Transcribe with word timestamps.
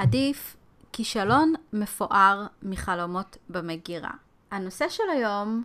עדיף 0.00 0.56
כישלון 0.92 1.54
מפואר 1.72 2.46
מחלומות 2.62 3.36
במגירה. 3.48 4.10
הנושא 4.50 4.88
של 4.88 5.02
היום 5.12 5.64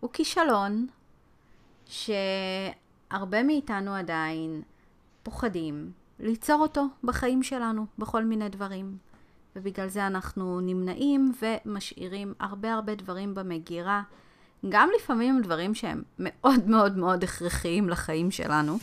הוא 0.00 0.10
כישלון 0.12 0.86
שהרבה 1.86 3.42
מאיתנו 3.42 3.94
עדיין 3.94 4.62
פוחדים 5.22 5.92
ליצור 6.20 6.60
אותו 6.60 6.86
בחיים 7.04 7.42
שלנו, 7.42 7.86
בכל 7.98 8.24
מיני 8.24 8.48
דברים. 8.48 8.96
ובגלל 9.56 9.88
זה 9.88 10.06
אנחנו 10.06 10.60
נמנעים 10.60 11.32
ומשאירים 11.42 12.34
הרבה 12.40 12.72
הרבה 12.72 12.94
דברים 12.94 13.34
במגירה, 13.34 14.02
גם 14.68 14.88
לפעמים 14.96 15.42
דברים 15.42 15.74
שהם 15.74 16.02
מאוד 16.18 16.68
מאוד 16.68 16.96
מאוד 16.96 17.24
הכרחיים 17.24 17.88
לחיים 17.88 18.30
שלנו. 18.30 18.78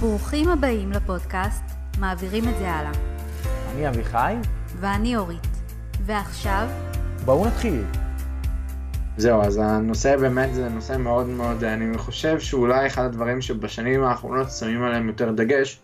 ברוכים 0.00 0.48
הבאים 0.48 0.92
לפודקאסט, 0.92 1.64
מעבירים 2.00 2.44
את 2.48 2.58
זה 2.58 2.70
הלאה. 2.70 3.17
אני 3.68 3.88
אביחי. 3.88 4.34
ואני 4.80 5.16
אורית. 5.16 5.46
ועכשיו... 6.06 6.68
בואו 7.24 7.46
נתחיל. 7.46 7.84
זהו, 9.16 9.42
אז 9.42 9.60
הנושא 9.62 10.16
באמת 10.16 10.54
זה 10.54 10.68
נושא 10.68 10.96
מאוד 10.96 11.26
מאוד, 11.26 11.64
אני 11.64 11.98
חושב 11.98 12.40
שאולי 12.40 12.86
אחד 12.86 13.04
הדברים 13.04 13.40
שבשנים 13.40 14.04
האחרונות 14.04 14.50
שמים 14.50 14.82
עליהם 14.82 15.08
יותר 15.08 15.32
דגש, 15.32 15.80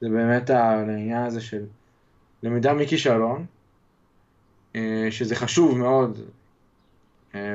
זה 0.00 0.08
באמת 0.08 0.50
העניין 0.50 1.22
הזה 1.22 1.40
של 1.40 1.64
למידה 2.42 2.74
מכישלון, 2.74 3.46
אה, 4.76 5.06
שזה 5.10 5.36
חשוב 5.36 5.78
מאוד, 5.78 6.18
אה, 7.34 7.54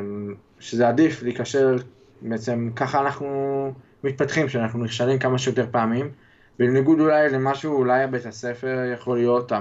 שזה 0.59 0.87
עדיף 0.87 1.23
להיכשל, 1.23 1.79
בעצם 2.21 2.69
ככה 2.75 3.01
אנחנו 3.01 3.73
מתפתחים, 4.03 4.49
שאנחנו 4.49 4.83
נכשלים 4.83 5.19
כמה 5.19 5.37
שיותר 5.37 5.65
פעמים, 5.71 6.11
בניגוד 6.59 6.99
אולי 6.99 7.29
למשהו, 7.29 7.75
אולי 7.75 8.07
בית 8.07 8.25
הספר 8.25 8.91
יכול 8.93 9.17
להיות 9.17 9.51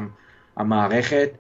המערכת, 0.57 1.30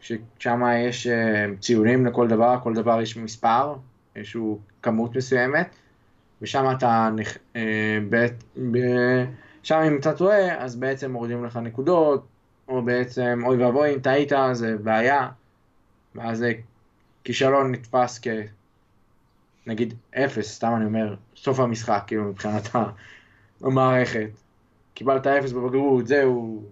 ששם 0.00 0.62
יש 0.88 1.06
אה, 1.06 1.46
ציונים 1.60 2.06
לכל 2.06 2.28
דבר, 2.28 2.58
כל 2.62 2.74
דבר 2.74 3.00
יש 3.00 3.16
מספר, 3.16 3.74
איזושהי 4.16 4.40
כמות 4.82 5.16
מסוימת, 5.16 5.66
ושם 6.42 6.64
אתה, 6.76 7.10
שם 9.62 9.80
אם 9.86 9.96
אתה 9.96 10.12
טועה, 10.12 10.64
אז 10.64 10.76
בעצם 10.76 11.12
מורידים 11.12 11.44
לך 11.44 11.56
נקודות, 11.56 12.26
או 12.68 12.82
בעצם, 12.82 13.42
אוי 13.46 13.64
ואבוי, 13.64 13.94
אם 13.94 14.00
טעית, 14.00 14.32
זה 14.52 14.76
בעיה, 14.82 15.28
ואז 16.14 16.44
כישלון 17.24 17.72
נתפס 17.72 18.20
כ... 18.22 18.28
נגיד 19.66 19.94
אפס, 20.14 20.54
סתם 20.54 20.72
אני 20.76 20.84
אומר, 20.84 21.14
סוף 21.36 21.60
המשחק, 21.60 22.02
כאילו, 22.06 22.24
מבחינת 22.24 22.68
המערכת. 23.60 24.43
קיבלת 24.94 25.26
אפס 25.26 25.52
בבגרות, 25.52 26.06
זהו, 26.06 26.64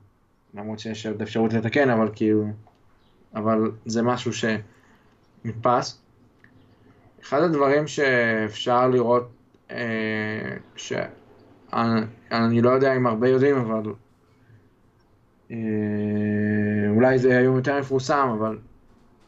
למרות 0.54 0.78
שיש 0.78 1.06
עוד 1.06 1.22
אפשרות 1.22 1.52
לתקן, 1.52 1.90
אבל 1.90 2.08
כאילו, 2.14 2.44
אבל 3.34 3.70
זה 3.86 4.02
משהו 4.02 4.30
שנתפס. 4.32 6.02
אחד 7.22 7.42
הדברים 7.42 7.86
שאפשר 7.86 8.88
לראות, 8.88 9.28
אה, 9.70 10.56
שאני 10.76 12.62
לא 12.62 12.70
יודע 12.70 12.96
אם 12.96 13.06
הרבה 13.06 13.28
יודעים, 13.28 13.56
אבל 13.56 13.92
אה, 15.50 15.56
אולי 16.88 17.18
זה 17.18 17.38
היום 17.38 17.56
יותר 17.56 17.80
מפורסם, 17.80 18.28
אבל 18.38 18.58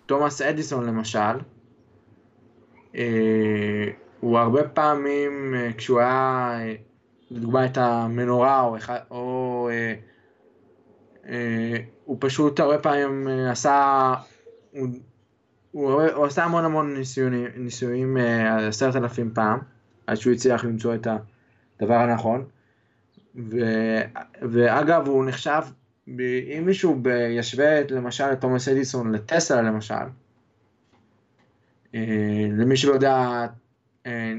תומאס 0.06 0.42
אדיסון 0.42 0.86
למשל, 0.86 1.38
אה, 2.96 3.88
הוא 4.20 4.38
הרבה 4.38 4.68
פעמים, 4.68 5.54
אה, 5.56 5.70
כשהוא 5.76 6.00
היה, 6.00 6.58
לדוגמה 7.34 7.66
את 7.66 7.78
המנורה, 7.78 8.60
או, 8.60 8.77
או 9.10 9.68
הוא 12.04 12.16
פשוט 12.20 12.60
הרבה 12.60 12.78
פעמים 12.78 13.28
עשה, 13.50 14.14
הוא, 14.70 14.88
הוא, 15.70 16.02
הוא 16.02 16.27
עשה 16.27 16.44
המון 16.44 16.64
המון 16.64 16.96
ניסויים, 16.96 17.46
ניסויים 17.56 18.16
עשרת 18.68 18.96
אלפים 18.96 19.30
פעם, 19.34 19.58
עד 20.06 20.17
שהוא 20.17 20.33
הצליח 20.33 20.64
למצוא 20.64 20.95
את 20.95 21.06
הדבר 21.80 21.95
הנכון. 21.95 22.45
ו, 23.36 23.56
ואגב, 24.42 25.08
הוא 25.08 25.24
נחשב 25.24 25.62
אם 26.08 26.62
מישהו 26.66 27.02
ישווה 27.30 27.80
למשל 27.90 28.24
את 28.24 28.40
תומאס 28.40 28.68
אדיסון 28.68 29.12
לטסלה 29.12 29.62
למשל, 29.62 29.95
אה, 31.95 32.46
למי 32.51 32.77
שלא 32.77 32.92
יודע, 32.92 33.46
אה, 34.06 34.33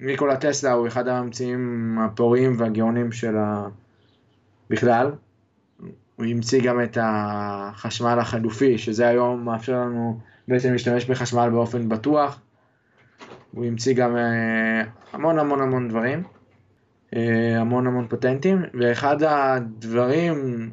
ניקולה 0.00 0.36
טסלה 0.36 0.72
הוא 0.72 0.86
אחד 0.86 1.08
הממציאים 1.08 1.98
הפוריים 1.98 2.54
והגאונים 2.58 3.12
של 3.12 3.36
ה... 3.36 3.68
בכלל. 4.70 5.12
הוא 6.16 6.26
המציא 6.26 6.62
גם 6.62 6.82
את 6.82 6.98
החשמל 7.00 8.18
החלופי, 8.20 8.78
שזה 8.78 9.08
היום 9.08 9.44
מאפשר 9.44 9.72
לנו 9.72 10.20
בעצם 10.48 10.72
להשתמש 10.72 11.04
בחשמל 11.04 11.50
באופן 11.50 11.88
בטוח. 11.88 12.40
הוא 13.52 13.64
המציא 13.64 13.94
גם 13.94 14.16
אה, 14.16 14.82
המון 15.12 15.38
המון 15.38 15.60
המון 15.60 15.88
דברים. 15.88 16.22
אה, 17.16 17.60
המון 17.60 17.86
המון 17.86 18.06
פטנטים, 18.08 18.62
ואחד 18.74 19.22
הדברים 19.22 20.70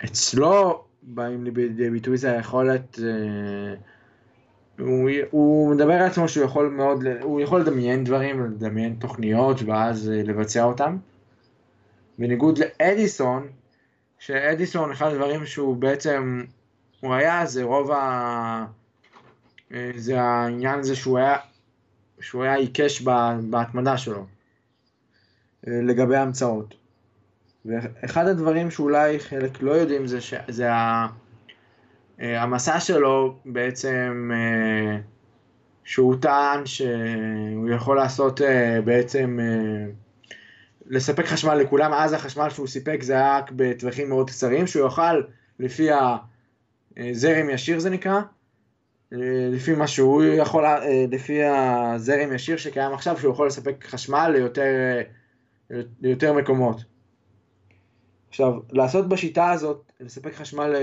שאצלו 0.00 0.84
באים 1.02 1.44
לידי 1.44 1.90
ביטוי 1.90 2.16
זה 2.16 2.32
היכולת, 2.32 2.98
אה, 3.02 3.74
הוא, 4.78 5.10
הוא 5.30 5.74
מדבר 5.74 5.92
על 5.92 6.06
עצמו 6.06 6.28
שהוא 6.28 6.44
יכול 6.44 6.68
מאוד, 6.68 7.04
הוא 7.22 7.40
יכול 7.40 7.60
לדמיין 7.60 8.04
דברים, 8.04 8.44
לדמיין 8.44 8.96
תוכניות 8.98 9.62
ואז 9.62 10.10
אה, 10.10 10.22
לבצע 10.22 10.64
אותם. 10.64 10.96
בניגוד 12.18 12.58
לאדיסון, 12.58 13.46
שאדיסון 14.18 14.92
אחד 14.92 15.12
הדברים 15.12 15.46
שהוא 15.46 15.76
בעצם, 15.76 16.44
הוא 17.00 17.14
היה, 17.14 17.46
זה 17.46 17.62
רוב 17.64 17.90
ה... 17.90 18.66
זה 19.96 20.20
העניין 20.20 20.78
הזה 20.78 20.96
שהוא 20.96 21.18
היה 21.18 21.36
שהוא 22.20 22.42
היה 22.42 22.54
עיקש 22.54 23.02
בהתמדה 23.50 23.98
שלו 23.98 24.26
אה, 25.68 25.80
לגבי 25.82 26.16
המצאות. 26.16 26.74
ואחד 27.64 28.26
הדברים 28.26 28.70
שאולי 28.70 29.20
חלק 29.20 29.62
לא 29.62 29.72
יודעים 29.72 30.06
זה, 30.06 30.20
ש... 30.20 30.34
זה 30.48 30.72
ה... 30.72 31.06
אה, 32.20 32.42
המסע 32.42 32.80
שלו 32.80 33.36
בעצם, 33.44 34.30
אה, 34.34 34.98
שהוא 35.84 36.16
טען 36.20 36.66
שהוא 36.66 37.70
יכול 37.70 37.96
לעשות 37.96 38.40
בעצם, 38.84 39.38
לספק 40.86 41.26
חשמל 41.26 41.54
לכולם, 41.54 41.92
אז 41.92 42.12
החשמל 42.12 42.50
שהוא 42.50 42.66
סיפק 42.66 43.02
זה 43.02 43.12
היה 43.12 43.38
רק 43.38 43.52
בטווחים 43.56 44.08
מאוד 44.08 44.30
קצרים, 44.30 44.66
שהוא 44.66 44.82
יוכל 44.82 45.20
לפי 45.58 45.88
הזרם 46.96 47.50
ישיר 47.50 47.78
זה 47.78 47.90
נקרא, 47.90 48.20
אה, 49.12 49.48
לפי 49.50 49.72
מה 49.72 49.86
שהוא 49.86 50.24
יכול, 50.24 50.64
אה, 50.64 51.04
לפי 51.10 51.44
הזרם 51.44 52.32
ישיר 52.32 52.56
שקיים 52.56 52.92
עכשיו, 52.92 53.18
שהוא 53.20 53.32
יכול 53.32 53.46
לספק 53.46 53.84
חשמל 53.84 54.30
ליותר, 54.32 55.00
אה, 55.70 55.80
ליותר 56.00 56.32
מקומות. 56.32 56.84
עכשיו, 58.28 58.52
לעשות 58.70 59.08
בשיטה 59.08 59.50
הזאת, 59.50 59.85
לספק 60.00 60.34
חשמל, 60.34 60.74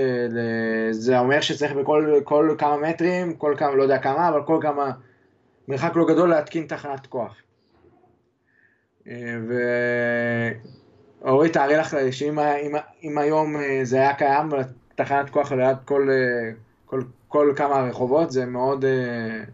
זה 0.90 1.18
אומר 1.18 1.40
שצריך 1.40 1.72
בכל 1.72 2.20
כל 2.24 2.54
כמה 2.58 2.76
מטרים, 2.76 3.34
כל 3.34 3.54
כמה, 3.58 3.74
לא 3.74 3.82
יודע 3.82 3.98
כמה, 3.98 4.28
אבל 4.28 4.42
כל 4.46 4.58
כמה, 4.62 4.90
מרחק 5.68 5.96
לא 5.96 6.06
גדול 6.06 6.30
להתקין 6.30 6.66
תחנת 6.66 7.06
כוח. 7.06 7.36
ואורית, 11.22 11.52
תארי 11.52 11.76
לך 11.76 11.96
שאם 12.10 12.38
אם, 12.38 12.72
אם 13.02 13.18
היום 13.18 13.56
זה 13.82 13.96
היה 13.96 14.14
קיים, 14.14 14.48
תחנת 14.94 15.30
כוח 15.30 15.52
ליד 15.52 15.76
כל, 15.84 16.08
כל 16.86 17.00
כל 17.34 17.52
כמה 17.56 17.80
רחובות, 17.80 18.30
זה 18.30 18.46
מאוד... 18.46 18.84
אה, 18.84 19.44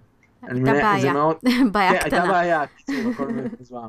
הייתה 0.42 0.72
בעיה, 0.72 1.12
בעיה 1.72 1.92
כן, 1.92 1.98
קטנה. 1.98 2.22
הייתה 2.22 2.32
בעיה, 2.32 2.62
הכל 3.14 3.28
מזמן. 3.60 3.88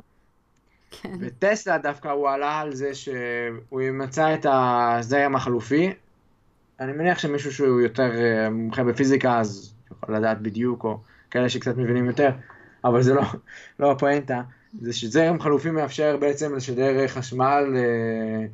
כן. 0.91 1.13
וטסלה 1.19 1.77
דווקא 1.77 2.07
הוא 2.07 2.29
עלה 2.29 2.59
על 2.59 2.75
זה 2.75 2.93
שהוא 2.93 3.81
מצא 3.93 4.33
את 4.33 4.45
הזרם 4.49 5.35
החלופי. 5.35 5.93
אני 6.79 6.91
מניח 6.91 7.19
שמישהו 7.19 7.53
שהוא 7.53 7.81
יותר 7.81 8.11
אה, 8.15 8.49
מומחה 8.49 8.83
בפיזיקה, 8.83 9.39
אז 9.39 9.73
יכול 9.91 10.15
לדעת 10.15 10.41
בדיוק, 10.41 10.83
או 10.83 10.99
כאלה 11.31 11.49
שקצת 11.49 11.77
מבינים 11.77 12.05
יותר, 12.05 12.29
אבל 12.83 13.01
זה 13.01 13.13
לא, 13.13 13.23
לא 13.79 13.91
הפואנטה. 13.91 14.41
זה 14.81 14.93
שזרם 14.93 15.39
חלופי 15.39 15.69
מאפשר 15.69 16.17
בעצם 16.17 16.55
לשדר 16.55 17.07
חשמל, 17.07 17.73
אה, 17.75 18.45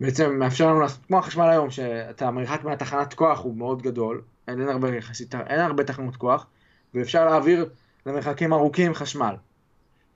בעצם 0.00 0.38
מאפשר 0.38 0.66
לנו 0.66 0.80
לעשות, 0.80 1.06
כמו 1.06 1.18
החשמל 1.18 1.48
היום, 1.50 1.70
שאתה 1.70 2.28
המרחק 2.28 2.64
מהתחנת 2.64 3.14
כוח 3.14 3.40
הוא 3.40 3.56
מאוד 3.56 3.82
גדול, 3.82 4.22
אין, 4.48 4.60
אין 4.60 4.68
הרבה 4.68 4.88
אין 5.46 5.60
הרבה 5.60 5.84
תחנות 5.84 6.16
כוח, 6.16 6.46
ואפשר 6.94 7.24
להעביר 7.24 7.68
למרחקים 8.06 8.52
ארוכים 8.52 8.94
חשמל. 8.94 9.34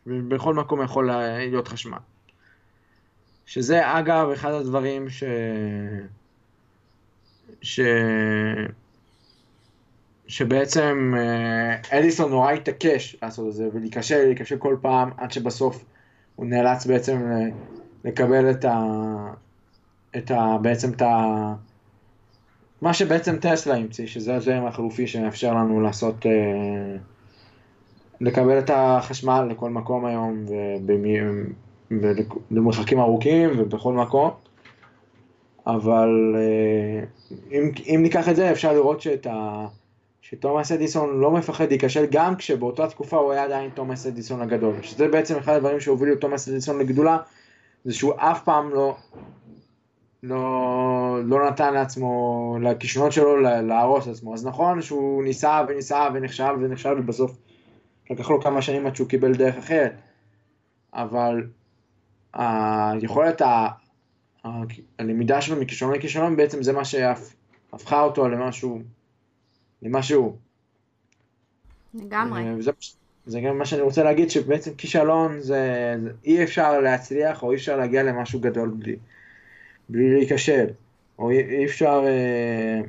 ובכל 0.07 0.55
מקום 0.55 0.83
יכול 0.83 1.11
להיות 1.39 1.69
חשמל. 1.69 1.99
שזה 3.47 3.99
אגב 3.99 4.29
אחד 4.31 4.53
הדברים 4.53 5.09
ש... 5.09 5.25
ש... 7.63 7.81
שבעצם 10.29 11.15
אה, 11.17 11.99
אדיסון 11.99 12.31
נורא 12.31 12.53
התעקש 12.53 13.17
לעשות 13.23 13.49
את 13.49 13.53
זה 13.53 13.69
ולהיכשל, 13.73 14.25
להיכשל 14.25 14.57
כל 14.57 14.77
פעם 14.81 15.11
עד 15.17 15.33
שבסוף 15.33 15.85
הוא 16.37 16.47
נאלץ 16.47 16.87
בעצם 16.87 17.31
לקבל 18.05 18.51
את, 18.51 18.65
ה... 18.65 18.81
את 20.17 20.31
ה... 20.31 20.59
בעצם 20.63 20.93
את 20.93 21.03
ה... 21.03 21.55
מה 22.83 22.95
שבעצם 22.95 23.37
טסלה 23.37 23.77
המציא, 23.77 24.07
שזה 24.07 24.35
הזרם 24.35 24.67
החלופי 24.67 25.07
שמאפשר 25.07 25.55
לנו 25.55 25.81
לעשות, 25.81 26.27
אה, 26.27 26.97
לקבל 28.21 28.59
את 28.59 28.71
החשמל 28.75 29.49
לכל 29.51 29.71
מקום 29.71 30.05
היום, 30.05 30.45
ובמרחקים 31.91 33.01
ארוכים 33.01 33.51
ובכל 33.59 33.93
מקום. 33.93 34.31
אבל 35.67 36.35
אה, 36.37 37.05
אם, 37.53 37.71
אם 37.87 38.01
ניקח 38.03 38.29
את 38.29 38.37
זה, 38.37 38.53
אפשר 38.53 38.73
לראות 38.73 39.01
שאת 39.01 39.27
ה... 39.27 39.67
שתומאס 40.21 40.73
אדיסון 40.73 41.21
לא 41.21 41.31
מפחד 41.31 41.69
להיכשל 41.69 42.07
גם 42.11 42.37
כשבאותה 42.37 42.89
תקופה 42.89 43.17
הוא 43.17 43.33
היה 43.33 43.45
עדיין 43.45 43.71
תומאס 43.71 44.07
אדיסון 44.07 44.43
הגדול. 44.43 44.75
שזה 44.83 45.09
בעצם 45.09 45.37
אחד 45.37 45.53
הדברים 45.53 45.81
שהובילו 45.81 46.13
את 46.13 46.21
תומאס 46.21 46.49
אדיסון 46.49 46.79
לגדולה, 46.79 47.19
זה 47.85 47.95
שהוא 47.95 48.13
אף 48.17 48.43
פעם 48.45 48.71
לא, 48.75 48.97
לא, 50.23 51.19
לא 51.25 51.47
נתן 51.49 51.75
לעצמו, 51.75 52.59
לכישרונות 52.63 53.13
שלו 53.13 53.37
להרוס 53.41 54.07
לעצמו. 54.07 54.35
אז 54.35 54.47
נכון 54.47 54.83
שהוא 54.83 55.25
ניסה 55.25 55.63
וניסה 55.69 56.09
ונכשל 56.15 56.53
ונכשל 56.61 56.99
ובסוף 56.99 57.37
לקח 58.11 58.31
לו 58.31 58.41
כמה 58.41 58.63
שנים 58.63 58.87
עד 58.87 58.97
שהוא 58.97 59.09
קיבל 59.09 59.35
דרך 59.35 59.57
אחרת. 59.57 59.93
אבל 60.95 61.47
היכולת, 62.33 63.43
הלמידה 64.99 65.41
שלו 65.41 65.61
מכישרון 65.61 65.95
לכישרון 65.95 66.37
בעצם 66.37 66.63
זה 66.63 66.73
מה 66.73 66.85
שהפכה 66.85 68.01
אותו 68.03 68.29
למשהו 68.29 68.81
ממה 69.83 70.03
שהוא. 70.03 70.37
לגמרי. 71.95 72.43
אה, 72.43 72.55
וזה, 72.59 72.71
זה 73.27 73.41
גם 73.41 73.59
מה 73.59 73.67
שאני 73.67 73.83
רוצה 73.83 74.03
להגיד, 74.03 74.31
שבעצם 74.31 74.75
כישלון 74.75 75.41
זה, 75.41 75.95
זה 76.03 76.11
אי 76.25 76.45
אפשר 76.45 76.81
להצליח 76.81 77.43
או 77.43 77.51
אי 77.51 77.57
אפשר 77.57 77.77
להגיע 77.77 78.03
למשהו 78.03 78.41
גדול 78.41 78.69
בלי, 78.69 78.97
בלי 79.89 80.15
להיכשל, 80.15 80.67
או 81.19 81.31
אי, 81.31 81.41
אי 81.41 81.65
אפשר, 81.65 82.05
אה, 82.07 82.81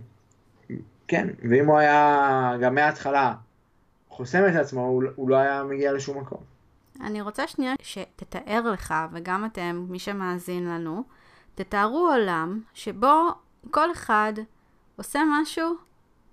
כן, 1.08 1.28
ואם 1.50 1.68
הוא 1.68 1.78
היה 1.78 2.54
גם 2.62 2.76
מההתחלה 2.76 3.34
חוסם 4.18 4.44
את 4.50 4.56
עצמו, 4.56 4.82
הוא, 4.82 5.04
הוא 5.16 5.30
לא 5.30 5.36
היה 5.36 5.64
מגיע 5.64 5.94
לשום 5.94 6.18
מקום. 6.18 6.40
אני 7.02 7.22
רוצה 7.22 7.48
שנייה 7.48 7.74
שתתאר 7.82 8.72
לך, 8.72 8.94
וגם 9.14 9.46
אתם, 9.46 9.86
מי 9.90 10.00
שמאזין 10.00 10.68
לנו, 10.68 11.04
תתארו 11.56 12.10
עולם 12.14 12.62
שבו 12.74 13.30
כל 13.72 13.92
אחד 13.92 14.34
עושה 14.96 15.20
משהו 15.42 15.76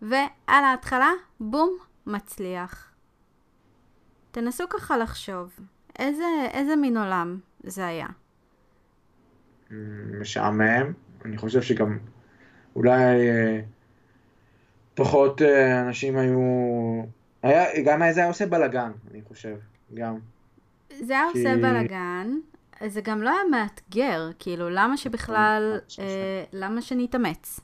ועל 0.03 0.25
ההתחלה, 0.65 1.11
בום, 1.41 1.77
מצליח. 2.07 2.91
תנסו 4.31 4.65
ככה 4.71 4.97
לחשוב, 4.97 5.61
איזה, 5.99 6.25
איזה 6.51 6.77
מין 6.77 6.97
עולם 6.97 7.39
זה 7.63 7.87
היה? 7.87 8.07
משעמם, 10.21 10.93
אני 11.25 11.37
חושב 11.37 11.63
שגם 11.63 11.99
אולי 12.77 13.29
אה, 13.31 13.61
פחות 14.95 15.43
אה, 15.43 15.81
אנשים 15.81 16.17
היו... 16.17 16.41
היה, 17.49 17.83
גם 17.85 18.03
זה 18.13 18.21
היה 18.21 18.29
עושה 18.29 18.47
בלאגן, 18.47 18.93
אני 19.11 19.23
חושב, 19.29 19.57
גם. 19.95 20.19
זה 21.01 21.13
היה 21.13 21.27
כי... 21.33 21.39
עושה 21.39 21.57
בלאגן, 21.57 22.31
זה 22.87 23.01
גם 23.01 23.23
לא 23.23 23.31
היה 23.31 23.41
מאתגר, 23.51 24.31
כאילו, 24.39 24.71
למה 24.71 24.97
שבכלל, 24.97 25.81
נכון, 25.89 26.05
אה, 26.05 26.45
למה 26.53 26.83
שנתאמץ? 26.83 27.61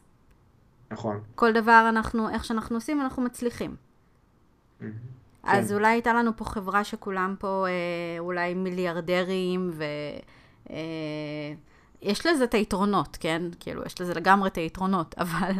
נכון. 0.91 1.21
כל 1.35 1.53
דבר 1.53 1.87
אנחנו, 1.88 2.31
איך 2.31 2.44
שאנחנו 2.44 2.77
עושים, 2.77 3.00
אנחנו 3.00 3.23
מצליחים. 3.23 3.77
Mm-hmm. 4.81 4.85
אז 5.43 5.69
כן. 5.69 5.75
אולי 5.75 5.88
הייתה 5.88 6.12
לנו 6.12 6.37
פה 6.37 6.44
חברה 6.44 6.85
שכולם 6.85 7.35
פה 7.38 7.67
אה, 7.69 8.19
אולי 8.19 8.55
מיליארדרים, 8.55 9.71
ויש 12.00 12.27
אה, 12.27 12.32
לזה 12.32 12.44
את 12.44 12.55
היתרונות, 12.55 13.17
כן? 13.21 13.43
כאילו, 13.61 13.82
יש 13.87 14.00
לזה 14.00 14.15
לגמרי 14.15 14.49
את 14.49 14.56
היתרונות, 14.56 15.15
אבל, 15.23 15.53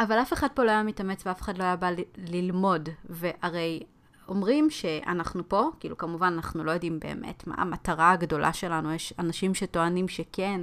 אבל 0.00 0.18
אף 0.22 0.32
אחד 0.32 0.48
פה 0.54 0.64
לא 0.64 0.70
היה 0.70 0.82
מתאמץ 0.82 1.26
ואף 1.26 1.42
אחד 1.42 1.58
לא 1.58 1.64
היה 1.64 1.76
בא 1.76 1.90
ללמוד, 2.16 2.88
והרי 3.04 3.82
אומרים 4.28 4.70
שאנחנו 4.70 5.48
פה, 5.48 5.70
כאילו 5.80 5.98
כמובן 5.98 6.32
אנחנו 6.34 6.64
לא 6.64 6.70
יודעים 6.70 7.00
באמת 7.00 7.46
מה 7.46 7.54
המטרה 7.58 8.10
הגדולה 8.12 8.52
שלנו, 8.52 8.92
יש 8.92 9.14
אנשים 9.18 9.54
שטוענים 9.54 10.08
שכן, 10.08 10.60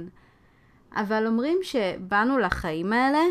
אבל 0.94 1.26
אומרים 1.26 1.58
שבאנו 1.62 2.38
לחיים 2.38 2.92
האלה 2.92 3.22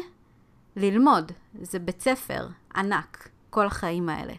ללמוד, 0.75 1.31
זה 1.61 1.79
בית 1.79 2.01
ספר 2.01 2.47
ענק, 2.75 3.29
כל 3.49 3.65
החיים 3.65 4.09
האלה. 4.09 4.33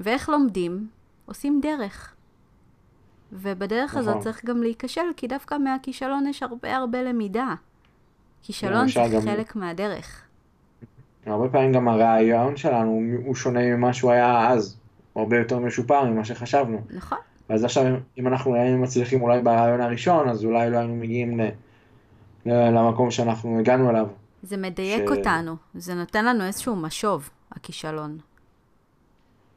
ואיך 0.00 0.28
לומדים? 0.28 0.88
עושים 1.26 1.60
דרך. 1.60 2.14
ובדרך 3.32 3.90
נכון. 3.90 4.08
הזאת 4.08 4.22
צריך 4.22 4.44
גם 4.44 4.62
להיכשל, 4.62 5.06
כי 5.16 5.26
דווקא 5.26 5.54
מהכישלון 5.54 6.26
יש 6.26 6.42
הרבה 6.42 6.76
הרבה 6.76 7.02
למידה. 7.02 7.54
כישלון 8.42 8.88
זה 8.88 9.00
גם... 9.14 9.20
חלק 9.20 9.56
מהדרך. 9.56 10.27
הרבה 11.26 11.48
פעמים 11.48 11.72
גם 11.72 11.88
הרעיון 11.88 12.56
שלנו 12.56 13.02
הוא 13.24 13.34
שונה 13.34 13.60
ממה 13.76 13.92
שהוא 13.92 14.10
היה 14.10 14.48
אז, 14.50 14.78
הוא 15.12 15.22
הרבה 15.22 15.38
יותר 15.38 15.58
משופר 15.58 16.04
ממה 16.04 16.24
שחשבנו. 16.24 16.82
נכון. 16.90 17.18
אז 17.48 17.64
עכשיו 17.64 17.84
אם 18.18 18.26
אנחנו 18.26 18.54
היינו 18.54 18.78
מצליחים 18.78 19.22
אולי 19.22 19.42
ברעיון 19.42 19.80
הראשון, 19.80 20.28
אז 20.28 20.44
אולי 20.44 20.70
לא 20.70 20.76
היינו 20.76 20.94
מגיעים 20.94 21.40
למקום 22.46 23.10
שאנחנו 23.10 23.58
הגענו 23.58 23.90
אליו. 23.90 24.06
זה 24.42 24.56
מדייק 24.56 25.08
ש... 25.08 25.16
אותנו, 25.16 25.56
זה 25.74 25.94
נותן 25.94 26.24
לנו 26.24 26.44
איזשהו 26.44 26.76
משוב, 26.76 27.30
הכישלון. 27.52 28.18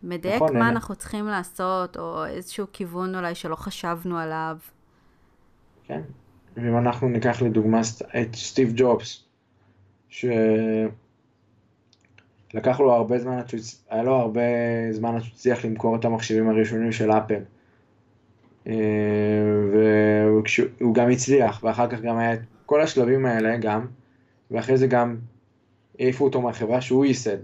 מדייק 0.04 0.36
נכון, 0.36 0.58
מה 0.58 0.68
אין... 0.68 0.76
אנחנו 0.76 0.96
צריכים 0.96 1.26
לעשות, 1.26 1.98
או 1.98 2.26
איזשהו 2.26 2.68
כיוון 2.74 3.16
אולי 3.16 3.36
שלא 3.36 3.56
חשבנו 3.56 4.18
עליו. 4.18 4.58
כן, 5.84 6.02
ואם 6.58 6.78
אנחנו 6.78 7.10
ניקח 7.10 7.42
לדוגמה 7.42 7.82
את 8.22 8.36
סטיב 8.36 8.74
ג'ובס, 8.76 9.24
שלקח 12.52 12.80
לו 12.80 12.94
הרבה 12.94 13.20
זמן, 13.20 13.42
היה 13.90 14.04
לו 14.04 14.16
הרבה 14.16 14.42
זמן 14.92 15.16
עד 15.16 15.22
שהוא 15.22 15.34
הצליח 15.36 15.66
למכור 15.66 15.96
את 15.96 16.06
המחשבים 16.06 16.50
הראשונים 16.50 16.92
של 16.92 17.12
אפל. 17.12 17.40
אה, 18.68 18.74
והוא 19.72 20.94
גם 20.94 21.10
הצליח, 21.10 21.64
ואחר 21.64 21.90
כך 21.90 22.02
גם 22.02 22.18
היה 22.18 22.34
את 22.34 22.40
כל 22.66 22.82
השלבים 22.82 23.26
האלה 23.26 23.58
גם, 23.58 23.86
ואחרי 24.52 24.78
זה 24.78 24.88
גם 24.88 25.18
העיפו 26.00 26.24
אותו 26.24 26.42
מהחברה 26.42 26.82
שהוא 26.82 27.06
ייסד. 27.06 27.38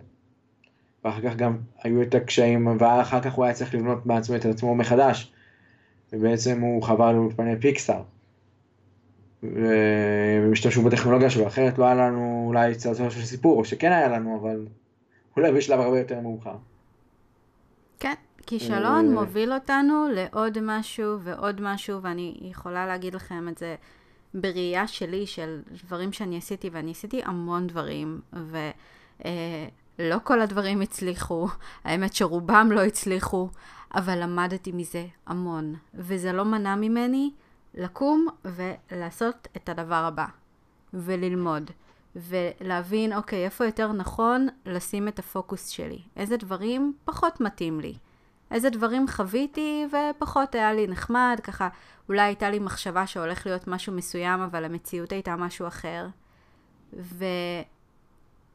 ואחר 1.06 1.22
כך 1.22 1.36
גם 1.36 1.58
היו 1.84 2.02
את 2.02 2.16
הקשיים, 2.16 2.68
ואחר 2.80 3.22
כך 3.22 3.34
הוא 3.34 3.46
היה 3.46 3.54
צריך 3.54 3.76
לבנות 3.76 4.06
בעצמו 4.06 4.36
את 4.36 4.46
עצמו 4.46 4.76
מחדש. 4.76 5.32
ובעצם 6.14 6.62
הוא 6.62 6.84
חבר 6.84 7.12
לאולפני 7.12 7.60
פיקסטאר. 7.60 8.02
והם 9.44 10.52
השתמשו 10.52 10.82
בטכנולוגיה 10.82 11.30
שלו, 11.30 11.48
אחרת 11.48 11.78
לא 11.78 11.86
היה 11.86 11.96
לנו 11.96 12.44
אולי 12.48 12.76
צעצוע 12.76 13.10
של 13.10 13.26
סיפור, 13.26 13.58
או 13.58 13.66
שכן 13.66 13.92
היה 13.92 14.08
לנו, 14.08 14.40
אבל 14.42 14.66
אולי 15.38 15.52
בשלב 15.52 15.80
הרבה 15.80 16.00
יותר 16.00 16.20
מאוחר. 16.20 16.56
כן, 18.00 18.14
כישלון 18.48 19.14
מוביל 19.14 19.54
אותנו 19.54 20.08
לעוד 20.14 20.58
משהו 20.62 21.20
ועוד 21.20 21.62
משהו, 21.62 22.02
ואני 22.02 22.38
יכולה 22.42 22.86
להגיד 22.86 23.16
לכם 23.16 23.48
את 23.50 23.58
זה 23.58 23.76
בראייה 24.34 24.88
שלי 24.88 25.26
של 25.26 25.62
דברים 25.84 26.12
שאני 26.14 26.38
עשיתי, 26.38 26.70
ואני 26.70 26.92
עשיתי 26.92 27.22
המון 27.26 27.68
דברים, 27.68 28.22
ולא 28.34 30.14
אה, 30.16 30.20
כל 30.24 30.42
הדברים 30.42 30.82
הצליחו, 30.82 31.48
האמת 31.84 32.14
שרובם 32.14 32.70
לא 32.72 32.84
הצליחו, 32.84 33.50
אבל 33.96 34.24
למדתי 34.24 34.72
מזה 34.72 35.06
המון, 35.26 35.76
וזה 35.94 36.32
לא 36.34 36.46
מנע 36.46 36.76
ממני 36.76 37.32
לקום 37.74 38.28
ולעשות 38.46 39.48
את 39.58 39.70
הדבר 39.70 39.96
הבא, 39.96 40.26
וללמוד. 40.94 41.72
ולהבין, 42.18 43.14
אוקיי, 43.14 43.46
איפה 43.46 43.66
יותר 43.66 43.92
נכון 43.92 44.48
לשים 44.66 45.08
את 45.08 45.20
הפוקוס 45.20 45.68
שלי? 45.68 46.00
איזה 46.16 46.38
דברים 46.38 46.94
פחות 47.06 47.42
מתאים 47.42 47.80
לי? 47.80 47.94
איזה 48.52 48.70
דברים 48.70 49.08
חוויתי 49.08 49.86
ופחות 49.88 50.56
היה 50.56 50.74
לי 50.74 50.88
נחמד, 50.88 51.40
ככה 51.44 51.70
אולי 52.10 52.22
הייתה 52.22 52.50
לי 52.50 52.60
מחשבה 52.60 53.08
שהולך 53.08 53.46
להיות 53.46 53.68
משהו 53.68 53.94
מסוים, 53.94 54.42
אבל 54.42 54.66
המציאות 54.66 55.12
הייתה 55.12 55.36
משהו 55.36 55.68
אחר. 55.68 56.08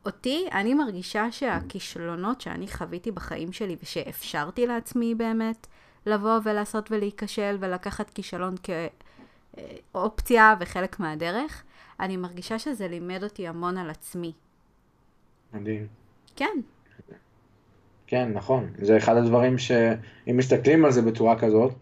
ואותי, 0.04 0.49
אני 0.52 0.75
מרגישה 0.75 1.33
שהכישלונות 1.33 2.40
שאני 2.40 2.69
חוויתי 2.69 3.11
בחיים 3.11 3.52
שלי 3.52 3.76
ושאפשרתי 3.83 4.66
לעצמי 4.66 5.14
באמת 5.14 5.66
לבוא 6.07 6.38
ולעשות 6.42 6.90
ולהיכשל 6.90 7.57
ולקחת 7.61 8.11
כישלון 8.11 8.54
כאופציה 9.92 10.54
וחלק 10.61 11.00
מהדרך, 11.00 11.62
אני 12.02 12.16
מרגישה 12.16 12.59
שזה 12.59 12.88
לימד 12.88 13.23
אותי 13.23 13.49
המון 13.49 13.78
על 13.78 13.90
עצמי. 13.90 14.32
מדהים. 15.54 15.87
כן. 16.37 16.61
כן, 18.06 18.32
נכון. 18.35 18.66
זה 18.78 18.97
אחד 18.97 19.16
הדברים 19.16 19.59
שאם 19.59 20.37
מסתכלים 20.37 20.85
על 20.85 20.92
זה 20.92 21.02
בצורה 21.02 21.38
כזאת, 21.38 21.73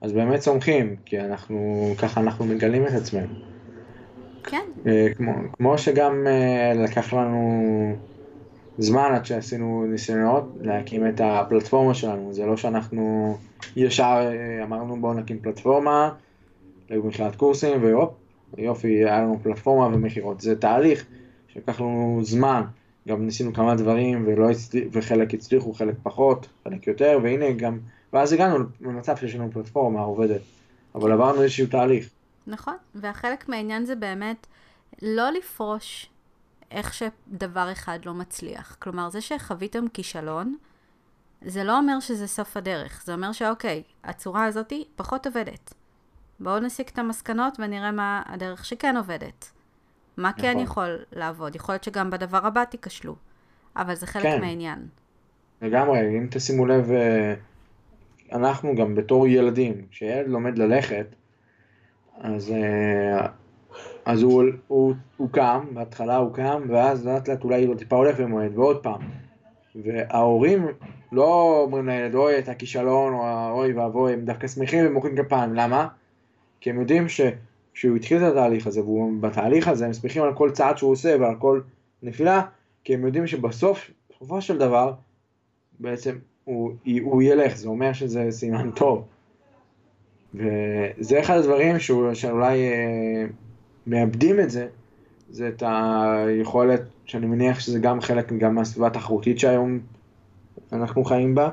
אז 0.00 0.12
באמת 0.12 0.40
צומחים, 0.40 0.96
כי 1.04 1.20
אנחנו, 1.20 1.86
ככה 1.98 2.20
אנחנו 2.20 2.44
מגלים 2.44 2.86
את 2.86 2.92
עצמנו. 2.92 3.34
כן. 4.44 4.64
אה, 4.86 5.06
כמו, 5.16 5.32
כמו 5.52 5.78
שגם 5.78 6.26
אה, 6.26 6.72
לקח 6.74 7.12
לנו 7.12 7.96
זמן 8.78 9.12
עד 9.14 9.24
שעשינו 9.26 9.86
ניסיונות 9.88 10.44
להקים 10.60 11.08
את 11.08 11.20
הפלטפורמה 11.24 11.94
שלנו, 11.94 12.32
זה 12.32 12.46
לא 12.46 12.56
שאנחנו 12.56 13.36
ישר 13.76 14.30
אה, 14.32 14.64
אמרנו 14.64 15.00
בואו 15.00 15.14
נקים 15.14 15.38
פלטפורמה, 15.38 16.14
היו 16.88 17.02
מכללת 17.04 17.36
קורסים 17.36 17.84
והופ, 17.84 18.14
יופי, 18.58 18.88
היה 18.88 19.20
לנו 19.20 19.40
פלטפורמה 19.42 19.96
ומכירות. 19.96 20.40
זה 20.40 20.56
תהליך 20.56 21.04
שלקח 21.48 21.80
לנו 21.80 22.20
זמן, 22.22 22.62
גם 23.08 23.24
ניסינו 23.24 23.52
כמה 23.52 23.74
דברים 23.74 24.24
ולא 24.26 24.50
הצליח, 24.50 24.84
וחלק 24.92 25.34
הצליחו, 25.34 25.72
חלק 25.72 25.94
פחות, 26.02 26.48
חלק 26.64 26.86
יותר, 26.86 27.18
והנה 27.22 27.52
גם, 27.52 27.78
ואז 28.12 28.32
הגענו 28.32 28.64
למצב 28.80 29.16
שיש 29.16 29.34
לנו 29.34 29.50
פלטפורמה 29.52 30.00
עובדת, 30.00 30.40
אבל 30.94 31.12
עברנו 31.12 31.42
איזשהו 31.42 31.66
תהליך. 31.66 32.08
נכון, 32.46 32.76
והחלק 32.94 33.48
מהעניין 33.48 33.84
זה 33.84 33.94
באמת 33.94 34.46
לא 35.02 35.30
לפרוש 35.30 36.10
איך 36.70 36.94
שדבר 36.94 37.72
אחד 37.72 37.98
לא 38.04 38.14
מצליח. 38.14 38.76
כלומר, 38.78 39.10
זה 39.10 39.20
שחוויתם 39.20 39.88
כישלון, 39.88 40.56
זה 41.44 41.64
לא 41.64 41.78
אומר 41.78 42.00
שזה 42.00 42.26
סוף 42.26 42.56
הדרך. 42.56 43.02
זה 43.04 43.14
אומר 43.14 43.32
שאוקיי, 43.32 43.82
הצורה 44.04 44.44
הזאתי 44.44 44.84
פחות 44.96 45.26
עובדת. 45.26 45.74
בואו 46.40 46.58
נסיק 46.58 46.90
את 46.90 46.98
המסקנות 46.98 47.56
ונראה 47.60 47.92
מה 47.92 48.22
הדרך 48.26 48.64
שכן 48.64 48.96
עובדת. 48.96 49.50
מה 50.16 50.32
כן 50.32 50.50
נכון. 50.50 50.62
יכול 50.62 50.98
לעבוד? 51.12 51.56
יכול 51.56 51.72
להיות 51.72 51.84
שגם 51.84 52.10
בדבר 52.10 52.46
הבא 52.46 52.64
תיכשלו, 52.64 53.14
אבל 53.76 53.94
זה 53.94 54.06
חלק 54.06 54.22
כן. 54.22 54.40
מהעניין. 54.40 54.86
לגמרי, 55.62 56.18
אם 56.18 56.26
תשימו 56.30 56.66
לב, 56.66 56.90
אה, 56.90 57.34
אנחנו 58.32 58.74
גם 58.74 58.94
בתור 58.94 59.28
ילדים, 59.28 59.74
כשילד 59.90 60.28
לומד 60.28 60.58
ללכת, 60.58 61.06
אז, 62.20 62.50
אה, 62.50 63.26
אז 64.04 64.22
הוא, 64.22 64.44
הוא, 64.66 64.94
הוא 65.16 65.28
קם, 65.30 65.60
בהתחלה 65.72 66.16
הוא 66.16 66.34
קם, 66.34 66.62
ואז 66.68 67.06
לאט 67.06 67.28
לאט 67.28 67.44
אולי 67.44 67.64
הוא 67.64 67.76
טיפה 67.76 67.96
הולך 67.96 68.16
ומועד, 68.18 68.58
ועוד 68.58 68.82
פעם. 68.82 69.00
וההורים 69.84 70.66
לא 71.12 71.60
אומרים 71.64 71.88
לילד, 71.88 72.14
אוי, 72.14 72.38
אתה 72.38 72.54
כישלון, 72.54 73.12
או 73.14 73.50
אוי 73.50 73.72
ואבוי, 73.72 74.12
הם 74.12 74.20
דווקא 74.20 74.48
שמחים 74.48 74.86
ומוחאים 74.86 75.16
כפיים, 75.16 75.54
למה? 75.54 75.88
כי 76.60 76.70
הם 76.70 76.80
יודעים 76.80 77.06
שכשהוא 77.08 77.96
התחיל 77.96 78.18
את 78.18 78.32
התהליך 78.32 78.66
הזה, 78.66 78.80
והוא 78.80 79.12
בתהליך 79.20 79.68
הזה, 79.68 79.86
הם 79.86 79.92
שמחים 79.92 80.22
על 80.22 80.34
כל 80.34 80.50
צעד 80.50 80.78
שהוא 80.78 80.92
עושה 80.92 81.16
ועל 81.20 81.34
כל 81.38 81.60
נפילה, 82.02 82.42
כי 82.84 82.94
הם 82.94 83.06
יודעים 83.06 83.26
שבסוף, 83.26 83.90
בסופו 84.10 84.40
של 84.40 84.58
דבר, 84.58 84.92
בעצם 85.80 86.18
הוא, 86.44 86.72
הוא 87.02 87.22
ילך, 87.22 87.56
זה 87.56 87.68
אומר 87.68 87.92
שזה 87.92 88.26
סימן 88.30 88.70
טוב. 88.80 89.04
וזה 90.34 91.20
אחד 91.20 91.36
הדברים 91.36 91.78
שהוא, 91.78 92.14
שאולי 92.14 92.68
אה, 92.68 93.24
מאבדים 93.86 94.40
את 94.40 94.50
זה, 94.50 94.68
זה 95.30 95.48
את 95.48 95.62
היכולת, 95.66 96.80
שאני 97.04 97.26
מניח 97.26 97.60
שזה 97.60 97.78
גם 97.78 98.00
חלק 98.00 98.32
גם 98.32 98.54
מהסביבה 98.54 98.86
התחרותית 98.86 99.38
שהיום 99.38 99.78
אנחנו 100.72 101.04
חיים 101.04 101.34
בה, 101.34 101.50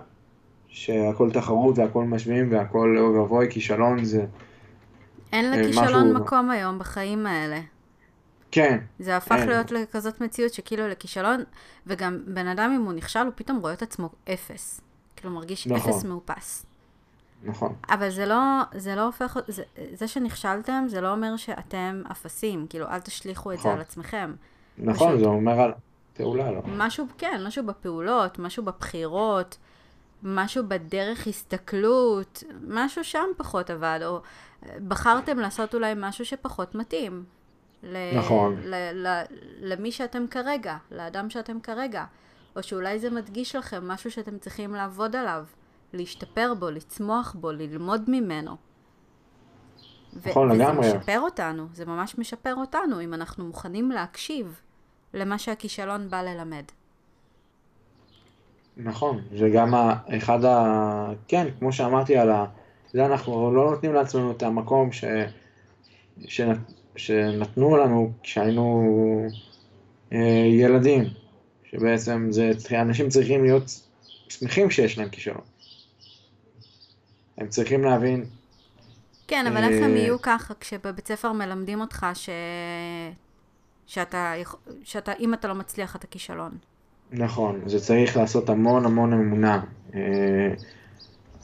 שהכל 0.68 1.32
תחרות 1.32 1.78
והכל 1.78 2.04
משווים 2.04 2.52
והכל 2.52 2.98
אוי 3.00 3.20
ואבוי, 3.20 3.48
כישלון 3.50 4.04
זה, 4.04 4.26
אין 5.34 5.54
אה, 5.54 5.62
לכישלון 5.62 5.88
משהו- 6.12 6.14
מקום 6.24 6.50
היום 6.50 6.80
בחיים 6.80 7.26
האלה. 7.28 7.60
כן, 8.52 8.78
זה 9.00 9.18
הפך 9.18 9.32
אין. 9.36 9.50
להיות 9.50 9.72
לכזאת 9.72 10.22
מציאות 10.22 10.54
שכאילו 10.54 10.88
לכישלון, 10.88 11.44
וגם 11.88 12.20
בן 12.28 12.48
אדם 12.48 12.72
אם 12.76 12.82
הוא 12.86 12.94
נכשל, 12.94 13.20
הוא 13.20 13.32
פתאום 13.36 13.58
רואה 13.58 13.74
את 13.74 13.82
עצמו 13.82 14.10
אפס. 14.34 14.82
כאילו 15.16 15.34
מרגיש 15.34 15.68
נכון. 15.68 15.92
אפס 15.92 16.04
מאופס. 16.04 16.66
נכון, 17.44 17.76
אבל 17.90 18.10
זה 18.10 18.26
לא, 18.26 18.38
זה 18.76 18.96
לא 18.96 19.02
הופך, 19.06 19.38
זה, 19.48 19.64
זה 19.94 20.08
שנכשלתם, 20.08 20.86
זה 20.88 21.02
לא 21.02 21.12
אומר 21.12 21.38
שאתם 21.38 22.02
אפסים, 22.12 22.66
כאילו 22.70 22.88
אל 22.88 23.00
תשליכו 23.00 23.52
את 23.52 23.58
זה 23.58 23.62
נכון. 23.62 23.74
על 23.74 23.82
עצמכם. 23.82 24.34
נכון, 24.78 25.08
פשוט- 25.10 25.20
זה 25.20 25.26
אומר 25.26 25.60
על 25.62 25.72
פעולה, 26.14 26.52
לא? 26.52 26.62
משהו, 26.68 27.06
כן, 27.18 27.42
משהו 27.48 27.66
בפעולות, 27.66 28.40
משהו 28.40 28.64
בבחירות, 28.64 29.58
משהו 30.24 30.64
בדרך 30.68 31.28
הסתכלות, 31.28 32.44
משהו 32.68 33.04
שם 33.04 33.26
פחות 33.38 33.70
עבד, 33.70 34.00
או 34.06 34.22
אה, 34.66 34.76
בחרתם 34.88 35.40
לעשות 35.40 35.76
אולי 35.76 35.94
משהו 35.98 36.26
שפחות 36.26 36.76
מתאים. 36.76 37.24
ל- 37.84 38.18
נכון. 38.18 38.56
ל- 38.64 39.08
ל- 39.08 39.24
למי 39.62 39.92
שאתם 39.92 40.28
כרגע, 40.28 40.78
לאדם 40.92 41.30
שאתם 41.30 41.60
כרגע. 41.60 42.06
או 42.56 42.64
שאולי 42.64 43.00
זה 43.00 43.10
מדגיש 43.10 43.56
לכם 43.56 43.88
משהו 43.88 44.12
שאתם 44.12 44.38
צריכים 44.38 44.74
לעבוד 44.74 45.16
עליו, 45.16 45.46
להשתפר 45.94 46.54
בו, 46.60 46.70
לצמוח 46.70 47.36
בו, 47.40 47.52
ללמוד 47.52 48.10
ממנו. 48.10 48.56
ו- 50.14 50.30
נכון, 50.30 50.52
לגמרי. 50.52 50.88
וזה 50.88 50.98
משפר 50.98 51.20
אותנו, 51.20 51.68
זה 51.74 51.86
ממש 51.86 52.18
משפר 52.18 52.56
אותנו, 52.56 53.02
אם 53.02 53.14
אנחנו 53.14 53.46
מוכנים 53.46 53.92
להקשיב 53.92 54.62
למה 55.14 55.38
שהכישלון 55.38 56.10
בא 56.10 56.22
ללמד. 56.22 56.64
נכון, 58.78 59.22
וגם 59.32 59.74
אחד 60.18 60.46
ה... 60.46 61.12
כן, 61.28 61.48
כמו 61.60 61.74
שאמרתי 61.74 62.18
על 62.18 62.32
ה... 62.32 62.46
זה 62.94 63.06
אנחנו 63.06 63.54
לא 63.54 63.72
נותנים 63.72 63.94
לעצמנו 63.94 64.32
את 64.32 64.44
המקום 64.44 64.92
ש... 64.92 65.04
שנת... 66.28 66.58
שנתנו 66.96 67.78
לנו 67.78 68.12
כשהיינו 68.24 68.84
אה, 70.14 70.48
ילדים, 70.52 71.04
שבעצם 71.72 72.28
זה... 72.32 72.52
אנשים 72.72 73.10
צריכים 73.10 73.44
להיות 73.44 73.64
שמחים 74.30 74.72
שיש 74.72 74.98
להם 74.98 75.10
כישלון. 75.10 75.42
הם 77.38 77.48
צריכים 77.48 77.84
להבין, 77.84 78.26
כן, 79.28 79.48
אבל 79.48 79.64
איך 79.64 79.84
הם 79.84 79.94
אה, 79.94 79.98
יהיו 79.98 80.22
ככה 80.22 80.54
כשבבית 80.60 81.08
ספר 81.08 81.32
מלמדים 81.32 81.82
אותך 81.82 82.06
ש... 82.14 82.30
שאתה, 83.88 84.34
שאתה, 84.84 85.14
אם 85.14 85.34
אתה 85.34 85.48
לא 85.48 85.56
מצליח 85.56 85.96
אתה 85.96 86.08
כישלון. 86.08 86.58
נכון, 87.12 87.70
זה 87.70 87.80
צריך 87.80 88.18
לעשות 88.18 88.50
המון 88.50 88.86
המון 88.86 89.14
אמונה. 89.14 89.64
אה, 89.94 90.54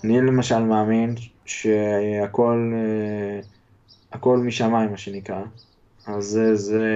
אני 0.04 0.22
למשל 0.22 0.60
מאמין 0.60 1.16
שהכל 1.46 2.72
אה, 2.76 3.40
הכל 4.12 4.38
משמיים, 4.38 4.92
מה 4.92 4.98
שנקרא. 4.98 5.44
אז 6.06 6.24
זה, 6.26 6.56
זה 6.56 6.88